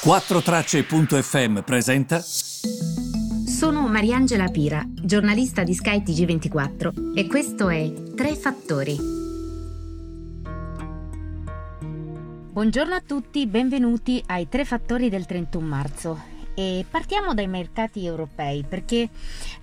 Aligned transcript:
4Tracce.fm 0.00 1.62
presenta. 1.62 2.20
Sono 2.20 3.88
Mariangela 3.88 4.46
Pira, 4.46 4.80
giornalista 4.88 5.64
di 5.64 5.74
Sky 5.74 6.02
TG24 6.04 7.16
e 7.16 7.26
questo 7.26 7.68
è 7.68 7.92
Tre 8.14 8.36
Fattori. 8.36 8.96
Buongiorno 12.52 12.94
a 12.94 13.02
tutti, 13.04 13.44
benvenuti 13.48 14.22
ai 14.26 14.48
Tre 14.48 14.64
Fattori 14.64 15.08
del 15.08 15.26
31 15.26 15.66
marzo. 15.66 16.37
E 16.58 16.84
partiamo 16.90 17.34
dai 17.34 17.46
mercati 17.46 18.04
europei 18.04 18.64
perché 18.68 19.08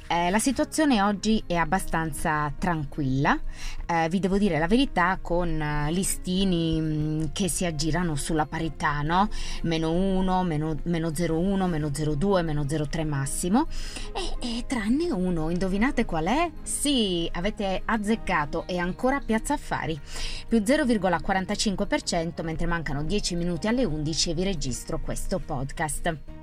eh, 0.07 0.30
la 0.30 0.39
situazione 0.39 1.02
oggi 1.02 1.44
è 1.45 1.55
abbastanza 1.55 2.50
tranquilla, 2.57 3.38
eh, 3.86 4.07
vi 4.07 4.20
devo 4.20 4.38
dire 4.38 4.59
la 4.59 4.68
verità, 4.68 5.20
con 5.21 5.62
eh, 5.62 5.91
listini 5.91 6.80
mh, 6.80 7.31
che 7.34 7.50
si 7.50 7.66
aggirano 7.66 8.16
sulla 8.16 8.45
parità, 8.45 9.02
no? 9.02 9.27
Meno 9.63 9.91
1, 9.91 10.44
meno, 10.44 10.77
meno 10.84 11.09
0,1, 11.09 11.67
meno 11.67 11.88
0,2, 11.88 12.44
meno 12.45 12.62
0,3 12.63 13.05
massimo. 13.05 13.67
E, 14.14 14.58
e 14.58 14.64
tranne 14.66 15.12
uno, 15.12 15.50
indovinate 15.50 16.05
qual 16.05 16.27
è? 16.27 16.50
Sì, 16.64 17.30
avete 17.34 17.81
azzeccato, 17.84 18.66
è 18.67 18.77
ancora 18.77 19.20
Piazza 19.20 19.55
Affari, 19.55 20.00
più 20.48 20.59
0,45% 20.59 22.41
mentre 22.41 22.67
mancano 22.67 23.03
10 23.03 23.36
minuti 23.36 23.67
alle 23.67 23.84
11 23.84 24.30
e 24.30 24.34
vi 24.34 24.44
registro 24.45 25.02
questo 25.02 25.39
podcast. 25.39 26.34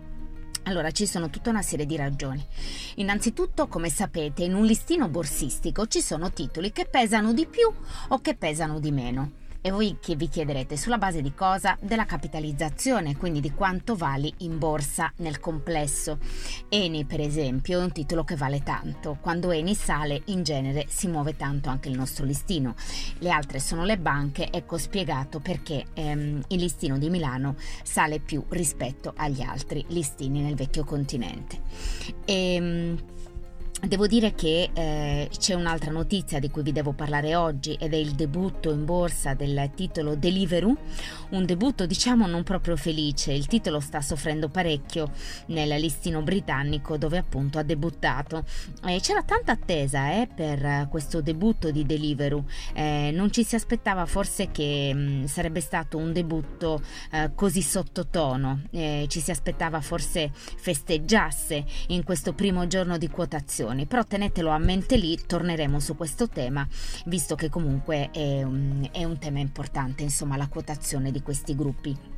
Allora, 0.64 0.92
ci 0.92 1.06
sono 1.06 1.28
tutta 1.28 1.50
una 1.50 1.62
serie 1.62 1.86
di 1.86 1.96
ragioni. 1.96 2.44
Innanzitutto, 2.96 3.66
come 3.66 3.90
sapete, 3.90 4.44
in 4.44 4.54
un 4.54 4.64
listino 4.64 5.08
borsistico 5.08 5.86
ci 5.86 6.00
sono 6.00 6.32
titoli 6.32 6.70
che 6.70 6.86
pesano 6.86 7.32
di 7.32 7.46
più 7.46 7.72
o 8.08 8.20
che 8.20 8.36
pesano 8.36 8.78
di 8.78 8.92
meno. 8.92 9.41
E 9.64 9.70
voi 9.70 9.98
che 10.00 10.16
vi 10.16 10.28
chiederete 10.28 10.76
sulla 10.76 10.98
base 10.98 11.22
di 11.22 11.34
cosa? 11.34 11.78
Della 11.80 12.04
capitalizzazione, 12.04 13.16
quindi 13.16 13.38
di 13.38 13.52
quanto 13.52 13.94
vali 13.94 14.34
in 14.38 14.58
borsa 14.58 15.12
nel 15.18 15.38
complesso. 15.38 16.18
Eni, 16.68 17.04
per 17.04 17.20
esempio, 17.20 17.78
è 17.78 17.82
un 17.84 17.92
titolo 17.92 18.24
che 18.24 18.34
vale 18.34 18.64
tanto. 18.64 19.18
Quando 19.20 19.52
Eni 19.52 19.76
sale, 19.76 20.22
in 20.26 20.42
genere 20.42 20.86
si 20.88 21.06
muove 21.06 21.36
tanto 21.36 21.68
anche 21.68 21.88
il 21.88 21.96
nostro 21.96 22.24
listino. 22.24 22.74
Le 23.18 23.30
altre 23.30 23.60
sono 23.60 23.84
le 23.84 23.98
banche, 23.98 24.50
ecco 24.50 24.78
spiegato 24.78 25.38
perché 25.38 25.84
ehm, 25.94 26.42
il 26.48 26.58
listino 26.58 26.98
di 26.98 27.08
Milano 27.08 27.54
sale 27.84 28.18
più 28.18 28.44
rispetto 28.48 29.12
agli 29.14 29.42
altri 29.42 29.84
listini 29.90 30.40
nel 30.40 30.56
vecchio 30.56 30.82
continente. 30.82 31.60
E, 32.24 32.54
ehm, 32.54 32.98
Devo 33.84 34.06
dire 34.06 34.32
che 34.36 34.70
eh, 34.72 35.28
c'è 35.36 35.54
un'altra 35.54 35.90
notizia 35.90 36.38
di 36.38 36.48
cui 36.50 36.62
vi 36.62 36.70
devo 36.70 36.92
parlare 36.92 37.34
oggi 37.34 37.76
ed 37.80 37.92
è 37.92 37.96
il 37.96 38.12
debutto 38.12 38.70
in 38.70 38.84
borsa 38.84 39.34
del 39.34 39.72
titolo 39.74 40.14
Deliveroo, 40.14 40.76
un 41.30 41.44
debutto 41.44 41.84
diciamo 41.84 42.28
non 42.28 42.44
proprio 42.44 42.76
felice, 42.76 43.32
il 43.32 43.46
titolo 43.46 43.80
sta 43.80 44.00
soffrendo 44.00 44.48
parecchio 44.48 45.10
nel 45.46 45.68
listino 45.80 46.22
britannico 46.22 46.96
dove 46.96 47.18
appunto 47.18 47.58
ha 47.58 47.64
debuttato. 47.64 48.44
Eh, 48.86 49.00
c'era 49.00 49.24
tanta 49.24 49.52
attesa 49.52 50.12
eh, 50.12 50.28
per 50.32 50.86
questo 50.88 51.20
debutto 51.20 51.72
di 51.72 51.84
Deliveroo, 51.84 52.44
eh, 52.74 53.10
non 53.12 53.32
ci 53.32 53.42
si 53.42 53.56
aspettava 53.56 54.06
forse 54.06 54.52
che 54.52 54.94
mh, 54.94 54.98
mm, 55.00 55.24
sarebbe 55.24 55.60
stato 55.60 55.98
un 55.98 56.12
debutto 56.12 56.80
eh, 57.10 57.32
così 57.34 57.62
sottotono, 57.62 58.62
eh, 58.70 59.06
ci 59.08 59.18
si 59.18 59.32
aspettava 59.32 59.80
forse 59.80 60.30
festeggiasse 60.32 61.64
in 61.88 62.04
questo 62.04 62.32
primo 62.32 62.68
giorno 62.68 62.96
di 62.96 63.08
quotazione 63.08 63.70
questioni, 63.72 63.86
però 63.86 64.04
tenetelo 64.04 64.50
a 64.50 64.58
mente 64.58 64.96
lì, 64.96 65.18
torneremo 65.26 65.80
su 65.80 65.96
questo 65.96 66.28
tema, 66.28 66.66
visto 67.06 67.34
che 67.34 67.48
comunque 67.48 68.10
è 68.12 68.42
un, 68.42 68.88
è 68.92 69.04
un 69.04 69.18
tema 69.18 69.38
importante, 69.38 70.02
insomma, 70.02 70.36
la 70.36 70.48
quotazione 70.48 71.10
di 71.10 71.22
questi 71.22 71.54
gruppi 71.54 72.11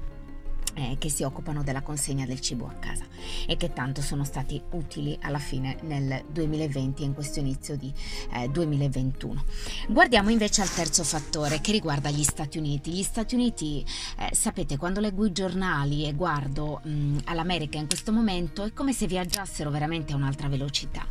eh, 0.74 0.96
che 0.98 1.08
si 1.08 1.22
occupano 1.22 1.62
della 1.62 1.82
consegna 1.82 2.26
del 2.26 2.40
cibo 2.40 2.66
a 2.66 2.72
casa 2.72 3.04
e 3.46 3.56
che 3.56 3.72
tanto 3.72 4.02
sono 4.02 4.24
stati 4.24 4.60
utili 4.70 5.16
alla 5.22 5.38
fine 5.38 5.78
nel 5.82 6.24
2020 6.30 7.02
e 7.02 7.04
in 7.06 7.14
questo 7.14 7.38
inizio 7.38 7.76
di 7.76 7.92
eh, 8.34 8.48
2021. 8.48 9.44
Guardiamo 9.88 10.30
invece 10.30 10.62
al 10.62 10.70
terzo 10.70 11.04
fattore 11.04 11.60
che 11.60 11.72
riguarda 11.72 12.10
gli 12.10 12.22
Stati 12.22 12.58
Uniti. 12.58 12.92
Gli 12.92 13.02
Stati 13.02 13.34
Uniti, 13.34 13.84
eh, 14.18 14.34
sapete, 14.34 14.76
quando 14.76 15.00
leggo 15.00 15.24
i 15.24 15.32
giornali 15.32 16.06
e 16.06 16.14
guardo 16.14 16.80
mh, 16.82 17.18
all'America 17.24 17.78
in 17.78 17.86
questo 17.86 18.12
momento 18.12 18.64
è 18.64 18.72
come 18.72 18.92
se 18.92 19.06
viaggiassero 19.06 19.70
veramente 19.70 20.12
a 20.12 20.16
un'altra 20.16 20.48
velocità. 20.48 21.06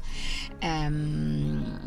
Ehm, 0.59 1.79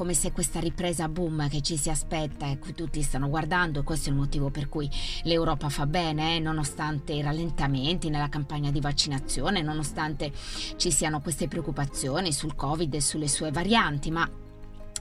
come 0.00 0.14
se 0.14 0.32
questa 0.32 0.60
ripresa 0.60 1.10
boom 1.10 1.46
che 1.50 1.60
ci 1.60 1.76
si 1.76 1.90
aspetta 1.90 2.46
e 2.46 2.58
cui 2.58 2.72
tutti 2.72 3.02
stanno 3.02 3.28
guardando, 3.28 3.80
e 3.80 3.82
questo 3.82 4.08
è 4.08 4.12
il 4.12 4.16
motivo 4.16 4.48
per 4.48 4.70
cui 4.70 4.88
l'Europa 5.24 5.68
fa 5.68 5.84
bene, 5.84 6.36
eh, 6.36 6.38
nonostante 6.38 7.12
i 7.12 7.20
rallentamenti 7.20 8.08
nella 8.08 8.30
campagna 8.30 8.70
di 8.70 8.80
vaccinazione, 8.80 9.60
nonostante 9.60 10.32
ci 10.76 10.90
siano 10.90 11.20
queste 11.20 11.48
preoccupazioni 11.48 12.32
sul 12.32 12.54
Covid 12.54 12.94
e 12.94 13.02
sulle 13.02 13.28
sue 13.28 13.50
varianti, 13.50 14.10
ma 14.10 14.26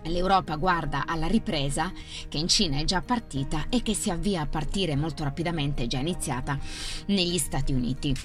L'Europa 0.04 0.56
guarda 0.56 1.06
alla 1.06 1.28
ripresa 1.28 1.92
che 2.30 2.38
in 2.38 2.48
Cina 2.48 2.78
è 2.78 2.86
già 2.86 3.02
partita 3.02 3.66
e 3.68 3.82
che 3.82 3.94
si 3.94 4.10
avvia 4.10 4.42
a 4.42 4.48
partire 4.48 4.96
molto 4.96 5.26
rapidamente, 5.26 5.88
già 5.88 6.00
iniziata, 6.00 6.58
negli 7.08 7.38
Stati 7.38 7.74
Uniti. 7.74 8.16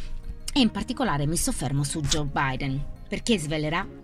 E 0.53 0.61
in 0.61 0.71
particolare 0.71 1.27
mi 1.27 1.37
soffermo 1.37 1.83
su 1.83 2.01
Joe 2.01 2.27
Biden, 2.27 2.81
perché 3.09 3.39
svelerà 3.39 4.03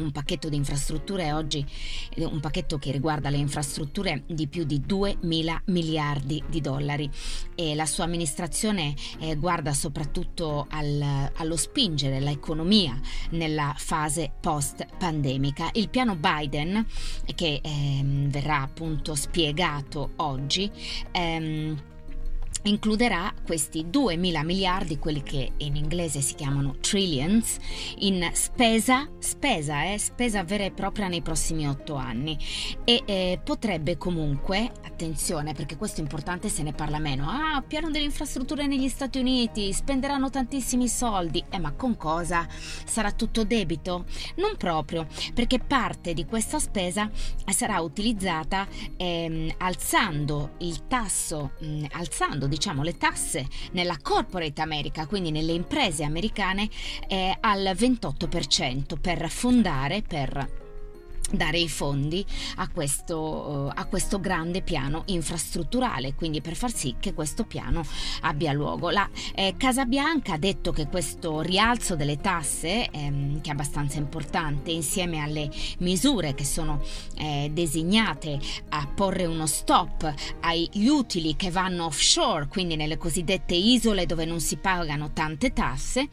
un 0.00 0.10
pacchetto 0.12 0.48
di 0.48 0.56
infrastrutture 0.56 1.32
oggi, 1.32 1.64
un 2.16 2.40
pacchetto 2.40 2.78
che 2.78 2.90
riguarda 2.90 3.30
le 3.30 3.36
infrastrutture 3.36 4.22
di 4.26 4.48
più 4.48 4.64
di 4.64 4.80
2 4.80 5.18
mila 5.22 5.60
miliardi 5.66 6.42
di 6.48 6.60
dollari 6.60 7.10
e 7.54 7.74
la 7.74 7.86
sua 7.86 8.04
amministrazione 8.04 8.94
eh, 9.18 9.36
guarda 9.36 9.72
soprattutto 9.72 10.66
al, 10.70 11.30
allo 11.34 11.56
spingere 11.56 12.20
l'economia 12.20 12.98
nella 13.30 13.74
fase 13.76 14.32
post 14.40 14.86
pandemica. 14.98 15.70
Il 15.72 15.88
piano 15.88 16.16
Biden 16.16 16.86
che 17.34 17.60
eh, 17.62 18.00
verrà 18.04 18.62
appunto 18.62 19.14
spiegato 19.14 20.12
oggi 20.16 20.70
ehm, 21.12 21.88
includerà 22.62 23.32
questi 23.44 23.86
2.000 23.86 24.44
miliardi, 24.44 24.98
quelli 24.98 25.22
che 25.22 25.52
in 25.58 25.76
inglese 25.76 26.20
si 26.20 26.34
chiamano 26.34 26.76
trillions, 26.80 27.56
in 27.98 28.28
spesa, 28.32 29.08
spesa, 29.18 29.84
eh, 29.84 29.98
spesa 29.98 30.44
vera 30.44 30.64
e 30.64 30.70
propria 30.70 31.08
nei 31.08 31.22
prossimi 31.22 31.68
otto 31.68 31.94
anni 31.94 32.38
e 32.84 33.02
eh, 33.04 33.40
potrebbe 33.42 33.96
comunque, 33.96 34.70
attenzione 34.84 35.54
perché 35.54 35.76
questo 35.76 36.00
è 36.00 36.02
importante 36.02 36.48
se 36.48 36.62
ne 36.62 36.72
parla 36.72 36.98
meno, 36.98 37.28
ah, 37.28 37.62
piano 37.66 37.90
delle 37.90 38.04
infrastrutture 38.04 38.66
negli 38.66 38.88
Stati 38.88 39.18
Uniti, 39.18 39.72
spenderanno 39.72 40.30
tantissimi 40.30 40.88
soldi, 40.88 41.42
eh 41.48 41.58
ma 41.58 41.72
con 41.72 41.96
cosa? 41.96 42.46
Sarà 42.50 43.12
tutto 43.12 43.44
debito? 43.44 44.04
Non 44.36 44.56
proprio, 44.56 45.06
perché 45.34 45.58
parte 45.58 46.12
di 46.12 46.26
questa 46.26 46.58
spesa 46.58 47.10
sarà 47.46 47.80
utilizzata 47.80 48.66
ehm, 48.96 49.54
alzando 49.58 50.54
il 50.58 50.86
tasso, 50.86 51.52
mh, 51.60 51.86
alzando 51.92 52.46
diciamo, 52.50 52.82
le 52.82 52.98
tasse 52.98 53.48
nella 53.72 53.96
corporate 54.02 54.60
America, 54.60 55.06
quindi 55.06 55.30
nelle 55.30 55.52
imprese 55.52 56.04
americane, 56.04 56.68
eh, 57.08 57.34
al 57.40 57.72
28% 57.74 58.98
per 59.00 59.30
fondare, 59.30 60.02
per 60.02 60.68
dare 61.30 61.58
i 61.58 61.68
fondi 61.68 62.24
a 62.56 62.68
questo, 62.68 63.18
uh, 63.18 63.72
a 63.74 63.84
questo, 63.86 64.20
grande 64.20 64.62
piano 64.62 65.02
infrastrutturale, 65.06 66.14
quindi 66.14 66.40
per 66.40 66.56
far 66.56 66.72
sì 66.72 66.96
che 66.98 67.14
questo 67.14 67.44
piano 67.44 67.84
abbia 68.22 68.52
luogo. 68.52 68.90
La 68.90 69.08
eh, 69.34 69.54
Casa 69.56 69.84
Bianca 69.84 70.34
ha 70.34 70.38
detto 70.38 70.72
che 70.72 70.88
questo 70.88 71.40
rialzo 71.40 71.96
delle 71.96 72.18
tasse, 72.18 72.90
ehm, 72.90 73.40
che 73.40 73.50
è 73.50 73.52
abbastanza 73.52 73.98
importante, 73.98 74.70
insieme 74.70 75.22
alle 75.22 75.50
misure 75.78 76.34
che 76.34 76.44
sono 76.44 76.82
eh, 77.16 77.50
designate 77.52 78.38
a 78.70 78.86
porre 78.92 79.26
uno 79.26 79.46
stop 79.46 80.12
agli 80.40 80.86
utili 80.86 81.36
che 81.36 81.50
vanno 81.50 81.86
offshore, 81.86 82.48
quindi 82.48 82.76
nelle 82.76 82.98
cosiddette 82.98 83.54
isole 83.54 84.06
dove 84.06 84.24
non 84.24 84.40
si 84.40 84.56
pagano 84.56 85.12
tante 85.12 85.52
tasse, 85.52 86.08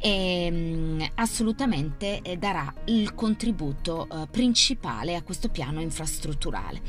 ehm, 0.00 1.10
assolutamente 1.16 2.20
eh, 2.22 2.36
darà 2.36 2.72
il 2.86 3.14
contributo 3.14 4.08
eh, 4.10 4.26
principale 4.30 4.52
principale 4.54 5.16
a 5.16 5.22
questo 5.22 5.48
piano 5.48 5.80
infrastrutturale. 5.80 6.80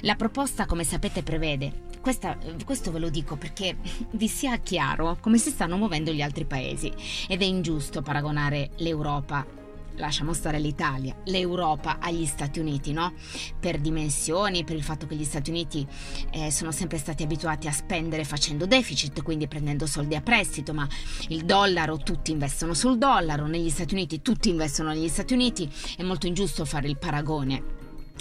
La 0.00 0.14
proposta, 0.14 0.64
come 0.64 0.84
sapete, 0.84 1.22
prevede 1.22 1.88
questa, 2.00 2.38
questo 2.64 2.90
ve 2.90 2.98
lo 2.98 3.10
dico 3.10 3.36
perché 3.36 3.76
vi 4.12 4.26
sia 4.26 4.56
chiaro 4.56 5.18
come 5.20 5.36
si 5.36 5.50
stanno 5.50 5.76
muovendo 5.76 6.12
gli 6.12 6.22
altri 6.22 6.46
paesi 6.46 6.90
ed 7.28 7.42
è 7.42 7.44
ingiusto 7.44 8.00
paragonare 8.00 8.70
l'Europa 8.76 9.59
lasciamo 10.00 10.32
stare 10.32 10.58
l'Italia, 10.58 11.14
l'Europa 11.26 11.98
agli 12.00 12.26
Stati 12.26 12.58
Uniti, 12.58 12.92
no? 12.92 13.12
Per 13.60 13.78
dimensioni, 13.78 14.64
per 14.64 14.74
il 14.74 14.82
fatto 14.82 15.06
che 15.06 15.14
gli 15.14 15.24
Stati 15.24 15.50
Uniti 15.50 15.86
eh, 16.32 16.50
sono 16.50 16.72
sempre 16.72 16.98
stati 16.98 17.22
abituati 17.22 17.68
a 17.68 17.72
spendere 17.72 18.24
facendo 18.24 18.66
deficit, 18.66 19.22
quindi 19.22 19.46
prendendo 19.46 19.86
soldi 19.86 20.16
a 20.16 20.22
prestito, 20.22 20.74
ma 20.74 20.88
il 21.28 21.44
dollaro 21.44 21.98
tutti 21.98 22.32
investono 22.32 22.74
sul 22.74 22.98
dollaro, 22.98 23.46
negli 23.46 23.70
Stati 23.70 23.94
Uniti 23.94 24.22
tutti 24.22 24.48
investono 24.48 24.88
negli 24.88 25.08
Stati 25.08 25.34
Uniti, 25.34 25.70
è 25.96 26.02
molto 26.02 26.26
ingiusto 26.26 26.64
fare 26.64 26.88
il 26.88 26.98
paragone 26.98 27.78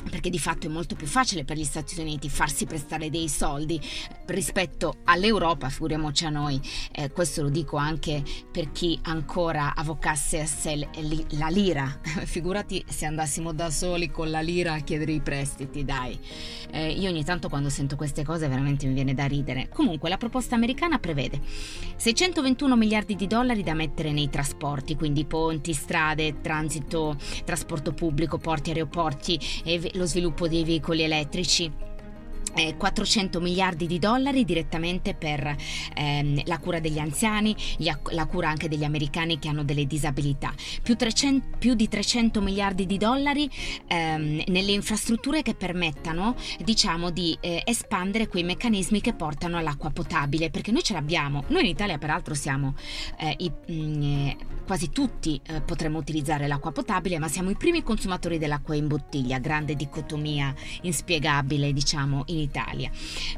perché 0.10 0.30
di 0.30 0.40
fatto 0.40 0.68
è 0.68 0.70
molto 0.70 0.96
più 0.96 1.08
facile 1.08 1.44
per 1.44 1.58
gli 1.58 1.64
Stati 1.64 2.00
Uniti 2.00 2.30
farsi 2.30 2.66
prestare 2.66 3.10
dei 3.10 3.28
soldi 3.28 3.82
rispetto 4.34 4.98
all'Europa, 5.06 5.70
figuriamoci 5.70 6.26
a 6.26 6.30
noi, 6.30 6.60
eh, 6.92 7.10
questo 7.12 7.42
lo 7.42 7.50
dico 7.50 7.78
anche 7.78 8.24
per 8.52 8.72
chi 8.72 9.00
ancora 9.04 9.74
avvocasse 9.76 10.48
la 11.32 11.48
lira, 11.48 12.00
figurati 12.26 12.84
se 12.88 13.06
andassimo 13.06 13.54
da 13.54 13.70
soli 13.70 14.10
con 14.10 14.30
la 14.30 14.42
lira 14.42 14.74
a 14.74 14.80
chiedere 14.80 15.12
i 15.12 15.22
prestiti, 15.22 15.84
dai. 15.84 16.20
Eh, 16.72 16.92
io 16.92 17.10
ogni 17.10 17.24
tanto 17.24 17.50
quando 17.50 17.70
sento 17.70 17.96
queste 17.96 18.24
cose 18.24 18.48
veramente 18.48 18.88
mi 18.88 18.94
viene 18.94 19.14
da 19.14 19.26
ridere. 19.26 19.70
Comunque 19.70 20.10
la 20.10 20.18
proposta 20.18 20.56
americana 20.56 21.00
prevede 21.00 21.40
621 21.96 22.76
miliardi 22.76 23.16
di 23.16 23.28
dollari 23.28 23.64
da 23.64 23.74
mettere 23.74 24.12
nei 24.12 24.30
trasporti, 24.30 24.96
quindi 24.96 25.26
ponti, 25.26 25.74
strade, 25.74 26.42
transito, 26.42 27.18
trasporto 27.44 27.94
pubblico, 27.94 28.38
porti, 28.38 28.70
aeroporti 28.70 29.40
e 29.64 29.92
lo 29.94 30.06
sviluppo 30.06 30.48
dei 30.48 30.64
veicoli 30.64 31.04
elettrici 31.04 31.88
400 32.78 33.40
miliardi 33.40 33.88
di 33.88 34.00
dollari 34.00 34.44
direttamente 34.46 35.14
per 35.14 35.56
ehm, 35.96 36.42
la 36.46 36.58
cura 36.60 36.80
degli 36.80 37.00
anziani, 37.00 37.56
la 38.12 38.26
cura 38.26 38.50
anche 38.50 38.68
degli 38.68 38.84
americani 38.84 39.40
che 39.40 39.48
hanno 39.48 39.64
delle 39.64 39.86
disabilità, 39.86 40.54
più, 40.82 40.96
300, 40.96 41.58
più 41.58 41.74
di 41.74 41.88
300 41.88 42.42
miliardi 42.42 42.86
di 42.86 42.98
dollari 42.98 43.50
ehm, 43.88 44.44
nelle 44.48 44.72
infrastrutture 44.72 45.42
che 45.42 45.56
permettano 45.56 46.36
diciamo 46.64 47.10
di 47.10 47.38
eh, 47.40 47.62
espandere 47.66 48.28
quei 48.28 48.44
meccanismi 48.44 49.02
che 49.02 49.14
portano 49.14 49.58
all'acqua 49.58 49.90
potabile, 49.92 50.50
perché 50.50 50.72
noi 50.72 50.84
ce 50.84 50.94
l'abbiamo, 50.94 51.44
noi 51.48 51.62
in 51.62 51.68
Italia 51.68 51.98
peraltro 51.98 52.34
siamo 52.34 52.76
eh, 53.18 53.36
i, 53.38 53.52
mh, 53.52 53.74
mm, 53.74 54.30
quasi 54.66 54.90
tutti 54.92 55.40
eh, 55.48 55.62
potremmo 55.62 55.98
utilizzare 55.98 56.48
l'acqua 56.48 56.72
potabile, 56.72 57.20
ma 57.20 57.28
siamo 57.28 57.50
i 57.50 57.56
primi 57.56 57.84
consumatori 57.84 58.38
dell'acqua 58.38 58.76
in 58.76 58.88
bottiglia, 58.88 59.40
grande 59.40 59.76
dicotomia 59.76 60.54
inspiegabile 60.82 61.74
diciamo 61.74 62.24
in 62.28 62.39
Italia. 62.40 62.90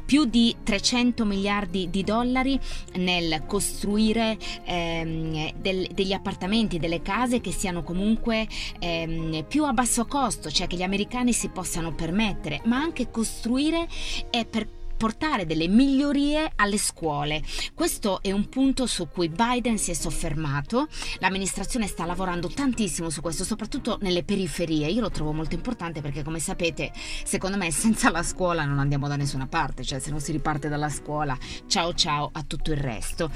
Più 0.04 0.24
di 0.24 0.56
300 0.62 1.24
miliardi 1.24 1.90
di 1.90 2.02
dollari 2.02 2.58
nel 2.94 3.44
costruire 3.46 4.36
ehm, 4.64 5.52
del, 5.56 5.88
degli 5.92 6.12
appartamenti, 6.12 6.78
delle 6.78 7.02
case 7.02 7.40
che 7.40 7.52
siano 7.52 7.82
comunque 7.82 8.46
ehm, 8.78 9.44
più 9.48 9.64
a 9.64 9.72
basso 9.72 10.06
costo, 10.06 10.50
cioè 10.50 10.66
che 10.66 10.76
gli 10.76 10.82
americani 10.82 11.32
si 11.32 11.48
possano 11.48 11.92
permettere, 11.92 12.60
ma 12.64 12.78
anche 12.78 13.10
costruire 13.10 13.88
e 14.30 14.44
per 14.44 14.80
portare 15.02 15.46
delle 15.46 15.66
migliorie 15.66 16.52
alle 16.54 16.78
scuole. 16.78 17.42
Questo 17.74 18.22
è 18.22 18.30
un 18.30 18.48
punto 18.48 18.86
su 18.86 19.08
cui 19.08 19.28
Biden 19.28 19.76
si 19.76 19.90
è 19.90 19.94
soffermato. 19.94 20.86
L'amministrazione 21.18 21.88
sta 21.88 22.06
lavorando 22.06 22.46
tantissimo 22.46 23.10
su 23.10 23.20
questo, 23.20 23.42
soprattutto 23.42 23.98
nelle 24.02 24.22
periferie. 24.22 24.86
Io 24.86 25.00
lo 25.00 25.10
trovo 25.10 25.32
molto 25.32 25.56
importante 25.56 26.00
perché, 26.00 26.22
come 26.22 26.38
sapete, 26.38 26.92
secondo 26.94 27.56
me 27.56 27.72
senza 27.72 28.12
la 28.12 28.22
scuola 28.22 28.64
non 28.64 28.78
andiamo 28.78 29.08
da 29.08 29.16
nessuna 29.16 29.48
parte, 29.48 29.82
cioè 29.82 29.98
se 29.98 30.10
non 30.10 30.20
si 30.20 30.30
riparte 30.30 30.68
dalla 30.68 30.88
scuola, 30.88 31.36
ciao 31.66 31.92
ciao 31.94 32.30
a 32.32 32.44
tutto 32.44 32.70
il 32.70 32.78
resto. 32.78 33.28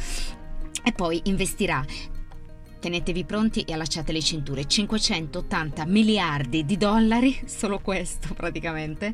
E 0.85 0.93
poi 0.93 1.21
investirà 1.25 1.85
tenetevi 2.79 3.25
pronti 3.25 3.62
e 3.62 3.73
allacciate 3.73 4.12
le 4.12 4.23
cinture, 4.23 4.69
580 4.69 5.85
miliardi 5.87 6.65
di 6.65 6.77
dollari, 6.77 7.37
solo 7.45 7.81
questo 7.81 8.35
praticamente, 8.35 9.12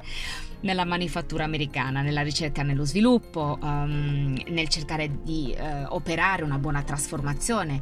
nella 0.63 0.85
manifattura 0.85 1.45
americana, 1.45 2.03
nella 2.03 2.23
ricerca 2.23 2.63
e 2.63 2.65
nello 2.65 2.85
sviluppo, 2.85 3.59
um, 3.61 4.37
nel 4.49 4.69
cercare 4.69 5.23
di 5.23 5.55
uh, 5.57 5.95
operare 5.95 6.43
una 6.43 6.59
buona 6.59 6.83
trasformazione, 6.83 7.81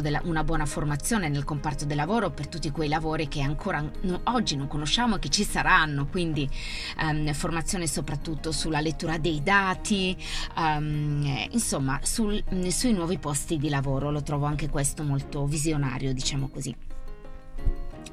della, 0.00 0.20
una 0.24 0.44
buona 0.44 0.66
formazione 0.66 1.28
nel 1.28 1.44
comparto 1.44 1.84
del 1.84 1.96
lavoro 1.96 2.30
per 2.30 2.48
tutti 2.48 2.70
quei 2.70 2.88
lavori 2.88 3.28
che 3.28 3.40
ancora 3.40 3.84
no, 4.02 4.20
oggi 4.24 4.56
non 4.56 4.66
conosciamo 4.66 5.16
e 5.16 5.18
che 5.18 5.28
ci 5.28 5.44
saranno, 5.44 6.06
quindi 6.06 6.48
um, 7.02 7.32
formazione 7.32 7.86
soprattutto 7.86 8.52
sulla 8.52 8.80
lettura 8.80 9.18
dei 9.18 9.42
dati, 9.42 10.16
um, 10.56 11.46
insomma 11.50 12.00
sul, 12.02 12.42
sui 12.68 12.92
nuovi 12.92 13.18
posti 13.18 13.56
di 13.58 13.68
lavoro, 13.68 14.10
lo 14.10 14.22
trovo 14.22 14.46
anche 14.46 14.68
questo 14.68 15.02
molto 15.02 15.46
visionario, 15.46 16.12
diciamo 16.12 16.48
così. 16.48 16.74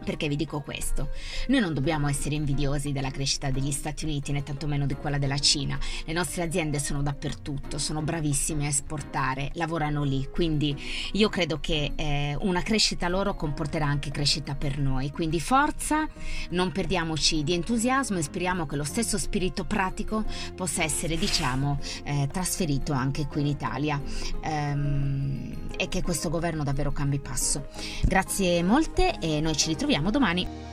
Perché 0.03 0.27
vi 0.27 0.35
dico 0.35 0.61
questo? 0.61 1.09
Noi 1.47 1.59
non 1.61 1.73
dobbiamo 1.73 2.07
essere 2.07 2.35
invidiosi 2.35 2.91
della 2.91 3.11
crescita 3.11 3.49
degli 3.49 3.71
Stati 3.71 4.05
Uniti 4.05 4.31
né 4.31 4.43
tantomeno 4.43 4.85
di 4.85 4.95
quella 4.95 5.17
della 5.17 5.37
Cina. 5.37 5.77
Le 6.05 6.13
nostre 6.13 6.43
aziende 6.43 6.79
sono 6.79 7.01
dappertutto, 7.01 7.77
sono 7.77 8.01
bravissime 8.01 8.65
a 8.65 8.69
esportare, 8.69 9.51
lavorano 9.53 10.03
lì, 10.03 10.27
quindi 10.31 10.75
io 11.13 11.29
credo 11.29 11.59
che 11.59 11.93
eh, 11.95 12.37
una 12.41 12.61
crescita 12.61 13.07
loro 13.07 13.35
comporterà 13.35 13.85
anche 13.85 14.11
crescita 14.11 14.55
per 14.55 14.77
noi. 14.77 15.11
Quindi 15.11 15.39
forza, 15.39 16.07
non 16.49 16.71
perdiamoci 16.71 17.43
di 17.43 17.53
entusiasmo 17.53 18.17
e 18.17 18.21
speriamo 18.21 18.65
che 18.65 18.75
lo 18.75 18.83
stesso 18.83 19.17
spirito 19.17 19.63
pratico 19.63 20.23
possa 20.55 20.83
essere, 20.83 21.17
diciamo, 21.17 21.79
eh, 22.03 22.27
trasferito 22.31 22.93
anche 22.93 23.27
qui 23.27 23.41
in 23.41 23.47
Italia 23.47 24.01
ehm, 24.41 25.67
e 25.77 25.87
che 25.87 26.01
questo 26.01 26.29
governo 26.29 26.63
davvero 26.63 26.91
cambi 26.91 27.19
passo. 27.19 27.67
Grazie 28.03 28.61
molte 28.63 29.19
e 29.19 29.41
noi 29.41 29.55
ci 29.55 29.69
ritroviamo 29.93 30.09
domani. 30.09 30.72